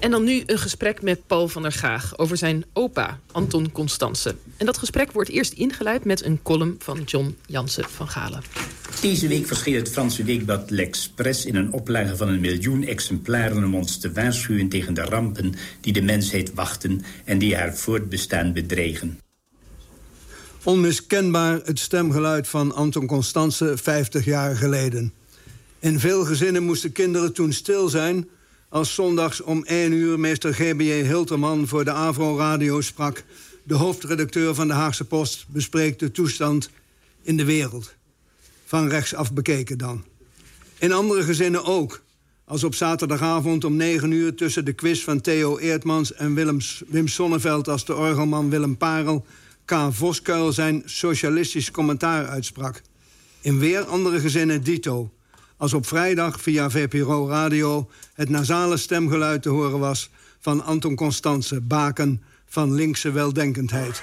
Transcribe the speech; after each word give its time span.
En 0.00 0.10
dan 0.10 0.24
nu 0.24 0.42
een 0.46 0.58
gesprek 0.58 1.02
met 1.02 1.26
Paul 1.26 1.48
van 1.48 1.62
der 1.62 1.72
Gaag 1.72 2.18
over 2.18 2.36
zijn 2.36 2.64
opa, 2.72 3.20
Anton 3.32 3.72
Constance. 3.72 4.34
En 4.56 4.66
dat 4.66 4.78
gesprek 4.78 5.12
wordt 5.12 5.30
eerst 5.30 5.52
ingeleid 5.52 6.04
met 6.04 6.24
een 6.24 6.42
column 6.42 6.76
van 6.78 7.02
John 7.02 7.36
Jansen 7.46 7.84
van 7.84 8.08
Galen. 8.08 8.42
Deze 9.00 9.28
week 9.28 9.46
verscheen 9.46 9.74
het 9.74 9.90
Franse 9.90 10.24
weekblad 10.24 10.70
L'Express 10.70 11.44
in 11.44 11.56
een 11.56 11.72
oplage 11.72 12.16
van 12.16 12.28
een 12.28 12.40
miljoen 12.40 12.84
exemplaren... 12.84 13.64
om 13.64 13.74
ons 13.74 13.98
te 13.98 14.12
waarschuwen 14.12 14.68
tegen 14.68 14.94
de 14.94 15.00
rampen 15.00 15.54
die 15.80 15.92
de 15.92 16.02
mensheid 16.02 16.54
wachten... 16.54 17.02
en 17.24 17.38
die 17.38 17.56
haar 17.56 17.76
voortbestaan 17.76 18.52
bedreigen. 18.52 19.20
Onmiskenbaar 20.62 21.60
het 21.64 21.78
stemgeluid 21.78 22.48
van 22.48 22.74
Anton 22.74 23.06
Constance 23.06 23.76
50 23.76 24.24
jaar 24.24 24.56
geleden. 24.56 25.12
In 25.78 26.00
veel 26.00 26.24
gezinnen 26.24 26.62
moesten 26.62 26.92
kinderen 26.92 27.32
toen 27.32 27.52
stil 27.52 27.88
zijn... 27.88 28.28
als 28.70 28.94
zondags 28.94 29.40
om 29.40 29.64
1 29.64 29.92
uur 29.92 30.20
meester 30.20 30.54
G.B.J. 30.54 31.02
Hilterman 31.04 31.68
voor 31.68 31.84
de 31.84 31.90
Avro-radio 31.90 32.80
sprak... 32.80 33.24
de 33.62 33.74
hoofdredacteur 33.74 34.54
van 34.54 34.68
de 34.68 34.74
Haagse 34.74 35.04
Post 35.04 35.46
bespreekt 35.48 36.00
de 36.00 36.10
toestand 36.10 36.70
in 37.22 37.36
de 37.36 37.44
wereld. 37.44 37.94
Van 38.64 38.88
rechtsaf 38.88 39.32
bekeken 39.32 39.78
dan. 39.78 40.04
In 40.78 40.92
andere 40.92 41.22
gezinnen 41.22 41.64
ook. 41.64 42.02
Als 42.44 42.64
op 42.64 42.74
zaterdagavond 42.74 43.64
om 43.64 43.76
9 43.76 44.10
uur 44.10 44.34
tussen 44.34 44.64
de 44.64 44.72
quiz 44.72 45.02
van 45.04 45.20
Theo 45.20 45.58
Eertmans... 45.58 46.14
en 46.14 46.34
Willems, 46.34 46.82
Wim 46.86 47.08
Sonneveld 47.08 47.68
als 47.68 47.84
de 47.84 47.94
orgelman 47.94 48.50
Willem 48.50 48.76
Parel... 48.76 49.26
K. 49.64 49.88
Voskuil 49.90 50.52
zijn 50.52 50.82
socialistisch 50.84 51.70
commentaar 51.70 52.26
uitsprak. 52.26 52.82
In 53.40 53.58
weer 53.58 53.84
andere 53.84 54.20
gezinnen 54.20 54.62
dito 54.62 55.10
als 55.60 55.74
op 55.74 55.86
vrijdag 55.86 56.40
via 56.40 56.70
VPRO 56.70 57.28
Radio 57.28 57.90
het 58.14 58.28
nasale 58.28 58.76
stemgeluid 58.76 59.42
te 59.42 59.48
horen 59.48 59.78
was 59.78 60.10
van 60.38 60.64
Anton 60.64 60.94
Constance, 60.94 61.60
baken 61.60 62.22
van 62.46 62.74
linkse 62.74 63.10
weldenkendheid. 63.12 64.02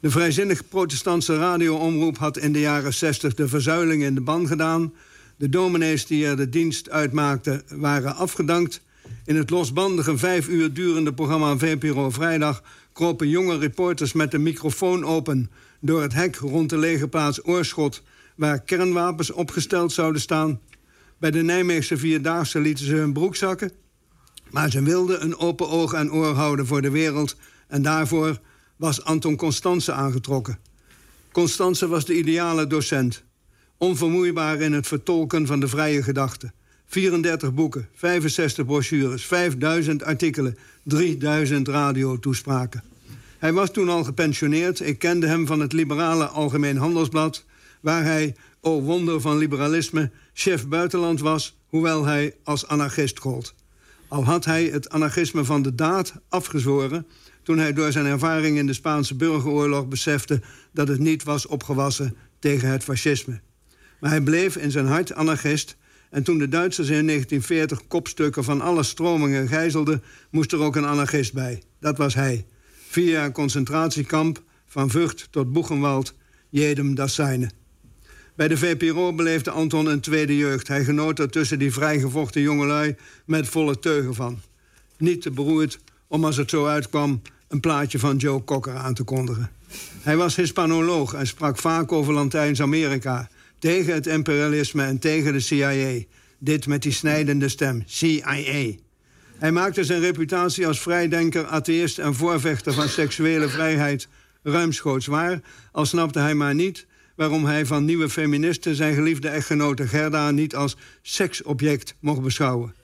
De 0.00 0.10
vrijzinnig 0.10 0.68
protestantse 0.68 1.36
radioomroep 1.36 2.18
had 2.18 2.36
in 2.36 2.52
de 2.52 2.60
jaren 2.60 2.94
60 2.94 3.34
de 3.34 3.48
verzuiling 3.48 4.02
in 4.02 4.14
de 4.14 4.20
ban 4.20 4.46
gedaan. 4.46 4.92
De 5.36 5.48
dominees 5.48 6.06
die 6.06 6.26
er 6.26 6.36
de 6.36 6.48
dienst 6.48 6.90
uitmaakten 6.90 7.62
waren 7.68 8.16
afgedankt. 8.16 8.80
In 9.24 9.36
het 9.36 9.50
losbandige 9.50 10.18
vijf 10.18 10.48
uur 10.48 10.72
durende 10.72 11.12
programma 11.12 11.56
VPRO 11.56 12.10
Vrijdag 12.10 12.62
kropen 12.92 13.28
jonge 13.28 13.58
reporters 13.58 14.12
met 14.12 14.30
de 14.30 14.38
microfoon 14.38 15.04
open 15.04 15.50
door 15.80 16.02
het 16.02 16.12
hek 16.14 16.36
rond 16.36 16.70
de 16.70 16.78
legerplaats 16.78 17.46
Oorschot, 17.46 18.02
waar 18.34 18.60
kernwapens 18.60 19.30
opgesteld 19.30 19.92
zouden 19.92 20.20
staan. 20.20 20.60
Bij 21.22 21.30
de 21.30 21.42
Nijmeegse 21.42 21.96
Vierdaagse 21.96 22.60
lieten 22.60 22.84
ze 22.84 22.94
hun 22.94 23.12
broek 23.12 23.36
zakken. 23.36 23.72
Maar 24.50 24.70
ze 24.70 24.82
wilden 24.82 25.22
een 25.22 25.36
open 25.36 25.68
oog 25.68 25.92
en 25.92 26.12
oor 26.12 26.34
houden 26.34 26.66
voor 26.66 26.82
de 26.82 26.90
wereld. 26.90 27.36
En 27.68 27.82
daarvoor 27.82 28.40
was 28.76 29.04
Anton 29.04 29.36
Constance 29.36 29.92
aangetrokken. 29.92 30.58
Constance 31.32 31.88
was 31.88 32.04
de 32.04 32.16
ideale 32.16 32.66
docent. 32.66 33.24
Onvermoeibaar 33.76 34.60
in 34.60 34.72
het 34.72 34.86
vertolken 34.86 35.46
van 35.46 35.60
de 35.60 35.68
vrije 35.68 36.02
gedachte. 36.02 36.52
34 36.86 37.54
boeken, 37.54 37.88
65 37.94 38.66
brochures, 38.66 39.26
5000 39.26 40.02
artikelen, 40.02 40.58
3000 40.84 41.68
radiotoespraken. 41.68 42.82
Hij 43.38 43.52
was 43.52 43.70
toen 43.70 43.88
al 43.88 44.04
gepensioneerd. 44.04 44.80
Ik 44.80 44.98
kende 44.98 45.26
hem 45.26 45.46
van 45.46 45.60
het 45.60 45.72
liberale 45.72 46.26
Algemeen 46.26 46.76
Handelsblad... 46.76 47.44
waar 47.80 48.04
hij, 48.04 48.34
o 48.64 48.80
wonder 48.80 49.20
van 49.20 49.38
liberalisme, 49.38 50.10
chef 50.32 50.68
buitenland 50.68 51.20
was... 51.20 51.58
hoewel 51.66 52.04
hij 52.04 52.34
als 52.44 52.66
anarchist 52.66 53.18
gold. 53.18 53.54
Al 54.08 54.24
had 54.24 54.44
hij 54.44 54.64
het 54.64 54.88
anarchisme 54.88 55.44
van 55.44 55.62
de 55.62 55.74
daad 55.74 56.14
afgezworen... 56.28 57.06
toen 57.42 57.58
hij 57.58 57.72
door 57.72 57.92
zijn 57.92 58.06
ervaring 58.06 58.58
in 58.58 58.66
de 58.66 58.72
Spaanse 58.72 59.14
burgeroorlog 59.14 59.88
besefte... 59.88 60.40
dat 60.72 60.88
het 60.88 60.98
niet 60.98 61.22
was 61.22 61.46
opgewassen 61.46 62.16
tegen 62.38 62.68
het 62.68 62.84
fascisme. 62.84 63.40
Maar 64.00 64.10
hij 64.10 64.20
bleef 64.20 64.56
in 64.56 64.70
zijn 64.70 64.86
hart 64.86 65.14
anarchist... 65.14 65.76
en 66.10 66.22
toen 66.22 66.38
de 66.38 66.48
Duitsers 66.48 66.88
in 66.88 67.06
1940 67.06 67.86
kopstukken 67.86 68.44
van 68.44 68.60
alle 68.60 68.82
stromingen 68.82 69.48
gijzelden... 69.48 70.02
moest 70.30 70.52
er 70.52 70.60
ook 70.60 70.76
een 70.76 70.86
anarchist 70.86 71.32
bij. 71.32 71.62
Dat 71.80 71.96
was 71.96 72.14
hij. 72.14 72.46
Vier 72.88 73.10
jaar 73.10 73.32
concentratiekamp, 73.32 74.42
van 74.66 74.90
Vught 74.90 75.28
tot 75.30 75.52
Boegenwald... 75.52 76.14
jedem 76.48 76.94
das 76.94 77.14
seine. 77.14 77.50
Bij 78.34 78.48
de 78.48 78.56
VPRO 78.56 79.12
beleefde 79.14 79.50
Anton 79.50 79.86
een 79.86 80.00
tweede 80.00 80.36
jeugd. 80.36 80.68
Hij 80.68 80.84
genoot 80.84 81.18
er 81.18 81.30
tussen 81.30 81.58
die 81.58 81.72
vrijgevochten 81.72 82.40
jongelui 82.40 82.96
met 83.26 83.48
volle 83.48 83.78
teugen 83.78 84.14
van. 84.14 84.40
Niet 84.98 85.22
te 85.22 85.30
beroerd 85.30 85.78
om 86.08 86.24
als 86.24 86.36
het 86.36 86.50
zo 86.50 86.66
uitkwam 86.66 87.22
een 87.48 87.60
plaatje 87.60 87.98
van 87.98 88.16
Joe 88.16 88.44
Cocker 88.44 88.74
aan 88.74 88.94
te 88.94 89.02
kondigen. 89.02 89.50
Hij 90.00 90.16
was 90.16 90.36
Hispanoloog 90.36 91.14
en 91.14 91.26
sprak 91.26 91.58
vaak 91.58 91.92
over 91.92 92.14
Latijns-Amerika... 92.14 93.28
tegen 93.58 93.94
het 93.94 94.06
imperialisme 94.06 94.82
en 94.82 94.98
tegen 94.98 95.32
de 95.32 95.40
CIA. 95.40 96.04
Dit 96.38 96.66
met 96.66 96.82
die 96.82 96.92
snijdende 96.92 97.48
stem, 97.48 97.82
CIA. 97.86 98.72
Hij 99.38 99.52
maakte 99.52 99.84
zijn 99.84 100.00
reputatie 100.00 100.66
als 100.66 100.80
vrijdenker, 100.80 101.46
atheïst 101.46 101.98
en 101.98 102.14
voorvechter 102.14 102.72
van 102.72 102.88
seksuele 102.88 103.48
vrijheid 103.48 104.08
ruimschoots 104.42 105.06
waar... 105.06 105.40
al 105.72 105.86
snapte 105.86 106.18
hij 106.18 106.34
maar 106.34 106.54
niet 106.54 106.86
waarom 107.16 107.44
hij 107.44 107.66
van 107.66 107.84
nieuwe 107.84 108.08
feministen 108.08 108.74
zijn 108.74 108.94
geliefde 108.94 109.28
echtgenote 109.28 109.88
Gerda 109.88 110.30
niet 110.30 110.54
als 110.54 110.76
seksobject 111.02 111.94
mocht 112.00 112.22
beschouwen. 112.22 112.74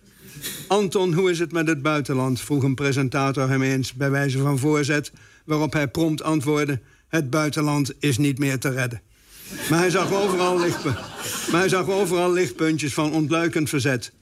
Anton, 0.67 1.13
hoe 1.13 1.31
is 1.31 1.39
het 1.39 1.53
met 1.53 1.67
het 1.67 1.83
buitenland? 1.83 2.41
vroeg 2.41 2.63
een 2.63 2.75
presentator 2.75 3.49
hem 3.49 3.63
eens 3.63 3.93
bij 3.93 4.11
wijze 4.11 4.39
van 4.39 4.59
voorzet, 4.59 5.13
waarop 5.45 5.73
hij 5.73 5.89
prompt 5.89 6.23
antwoordde: 6.23 6.81
Het 7.09 7.31
buitenland 7.31 7.93
is 7.99 8.19
niet 8.19 8.39
meer 8.39 8.59
te 8.59 8.71
redden. 8.71 9.01
Maar 9.71 9.79
hij 9.79 9.91
zag 9.91 10.13
overal, 10.13 10.59
maar 11.51 11.61
hij 11.61 11.69
zag 11.69 11.89
overal 11.89 12.33
lichtpuntjes 12.33 12.95
van 12.95 13.13
ontluikend 13.13 13.69
verzet. 13.69 14.13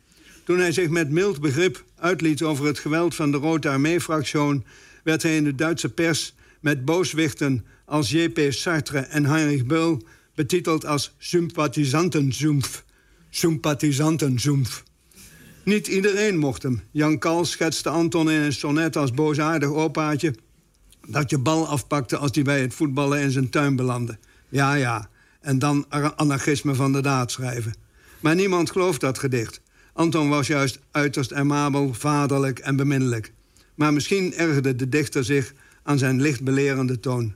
Toen 0.45 0.59
hij 0.59 0.73
zich 0.73 0.89
met 0.89 1.11
mild 1.11 1.41
begrip 1.41 1.85
uitliet 1.99 2.43
over 2.43 2.67
het 2.67 2.79
geweld 2.79 3.15
van 3.15 3.31
de 3.31 3.37
Rode 3.37 3.69
Armee-fractie... 3.69 4.63
werd 5.03 5.23
hij 5.23 5.37
in 5.37 5.45
de 5.45 5.55
Duitse 5.55 5.89
pers 5.89 6.35
met 6.61 6.85
booswichten 6.85 7.65
als 7.87 8.11
J.P. 8.11 8.53
Sartre 8.53 8.99
en 8.99 9.25
Heinrich 9.25 9.67
Böll... 9.67 10.01
betiteld 10.35 10.87
als 10.87 11.15
sympathisantenzoomf. 11.19 12.85
Sympathisantenzoomf. 13.31 14.83
Niet 15.65 15.87
iedereen 15.87 16.39
mocht 16.39 16.63
hem. 16.63 16.83
Jan 16.91 17.19
Kal 17.19 17.45
schetste 17.45 17.89
Anton 17.89 18.31
in 18.31 18.41
een 18.41 18.53
sonnet 18.53 18.97
als 18.97 19.13
boosaardig 19.13 19.69
opaatje... 19.69 20.35
dat 21.07 21.31
je 21.31 21.39
bal 21.39 21.69
afpakte 21.69 22.17
als 22.17 22.31
hij 22.35 22.43
bij 22.43 22.61
het 22.61 22.75
voetballen 22.75 23.21
in 23.21 23.31
zijn 23.31 23.51
tuin 23.51 23.77
belandde. 23.77 24.19
Ja, 24.49 24.75
ja. 24.75 25.09
En 25.41 25.59
dan 25.59 25.85
anarchisme 26.17 26.75
van 26.75 26.93
de 26.93 27.01
daad 27.01 27.33
schrijven. 27.33 27.75
Maar 28.21 28.35
niemand 28.35 28.71
gelooft 28.71 29.01
dat 29.01 29.19
gedicht. 29.19 29.61
Anton 29.93 30.29
was 30.29 30.47
juist 30.47 30.79
uiterst 30.91 31.33
amabel, 31.33 31.95
vaderlijk 31.95 32.59
en 32.59 32.77
beminnelijk. 32.77 33.33
Maar 33.75 33.93
misschien 33.93 34.35
ergerde 34.35 34.77
de 34.77 34.89
dichter 34.89 35.25
zich 35.25 35.53
aan 35.83 35.99
zijn 35.99 36.21
lichtbelerende 36.21 37.01
toon. 37.01 37.35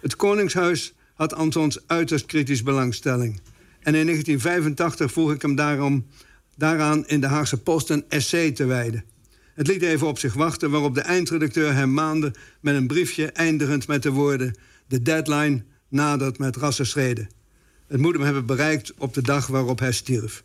Het 0.00 0.16
Koningshuis 0.16 0.94
had 1.14 1.34
Antons 1.34 1.78
uiterst 1.86 2.26
kritisch 2.26 2.62
belangstelling. 2.62 3.40
En 3.80 3.94
in 3.94 4.04
1985 4.04 5.12
vroeg 5.12 5.32
ik 5.32 5.42
hem 5.42 5.54
daarom, 5.54 6.06
daaraan 6.56 7.06
in 7.06 7.20
de 7.20 7.26
Haagse 7.26 7.56
Post 7.56 7.90
een 7.90 8.04
essay 8.08 8.50
te 8.50 8.64
wijden. 8.64 9.04
Het 9.54 9.66
liet 9.66 9.82
even 9.82 10.06
op 10.06 10.18
zich 10.18 10.34
wachten, 10.34 10.70
waarop 10.70 10.94
de 10.94 11.00
eindredacteur 11.00 11.74
hem 11.74 11.92
maande 11.92 12.34
met 12.60 12.74
een 12.74 12.86
briefje 12.86 13.26
eindigend 13.26 13.86
met 13.86 14.02
de 14.02 14.10
woorden: 14.10 14.58
De 14.86 15.02
deadline 15.02 15.62
nadert 15.88 16.38
met 16.38 16.56
rassenschreden. 16.56 17.28
Het 17.86 18.00
moet 18.00 18.12
hem 18.12 18.22
hebben 18.22 18.46
bereikt 18.46 18.92
op 18.98 19.14
de 19.14 19.22
dag 19.22 19.46
waarop 19.46 19.78
hij 19.78 19.92
stierf. 19.92 20.42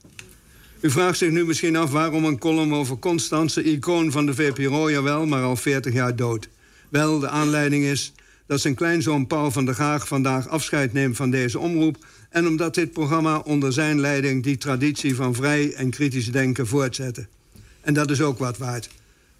U 0.79 0.89
vraagt 0.89 1.17
zich 1.17 1.29
nu 1.29 1.45
misschien 1.45 1.75
af 1.75 1.91
waarom 1.91 2.25
een 2.25 2.39
column 2.39 2.73
over 2.73 2.99
Constance, 2.99 3.63
icoon 3.63 4.11
van 4.11 4.25
de 4.25 4.33
VPRO, 4.33 4.91
jawel, 4.91 5.25
maar 5.25 5.43
al 5.43 5.55
40 5.55 5.93
jaar 5.93 6.15
dood. 6.15 6.49
Wel, 6.89 7.19
de 7.19 7.29
aanleiding 7.29 7.83
is 7.83 8.13
dat 8.51 8.61
zijn 8.61 8.75
kleinzoon 8.75 9.27
Paul 9.27 9.51
van 9.51 9.65
der 9.65 9.75
Gaag 9.75 10.07
vandaag 10.07 10.47
afscheid 10.47 10.93
neemt 10.93 11.15
van 11.15 11.29
deze 11.29 11.59
omroep... 11.59 12.05
en 12.29 12.47
omdat 12.47 12.75
dit 12.75 12.91
programma 12.91 13.37
onder 13.37 13.73
zijn 13.73 13.99
leiding 13.99 14.43
die 14.43 14.57
traditie 14.57 15.15
van 15.15 15.35
vrij 15.35 15.73
en 15.73 15.89
kritisch 15.89 16.31
denken 16.31 16.67
voortzette. 16.67 17.27
En 17.81 17.93
dat 17.93 18.09
is 18.09 18.21
ook 18.21 18.39
wat 18.39 18.57
waard. 18.57 18.89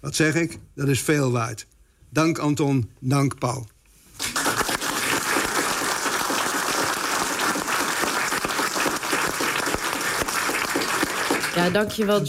Wat 0.00 0.14
zeg 0.14 0.34
ik? 0.34 0.58
Dat 0.74 0.88
is 0.88 1.00
veel 1.00 1.30
waard. 1.30 1.66
Dank 2.08 2.38
Anton, 2.38 2.90
dank 2.98 3.38
Paul. 3.38 3.66
Ja, 11.54 11.70
dankjewel 11.70 12.20